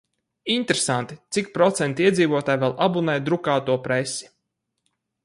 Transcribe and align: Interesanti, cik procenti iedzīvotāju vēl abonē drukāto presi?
Interesanti, 0.51 1.17
cik 1.35 1.51
procenti 1.57 2.07
iedzīvotāju 2.07 2.63
vēl 2.65 2.73
abonē 2.87 3.19
drukāto 3.29 3.77
presi? 3.85 4.31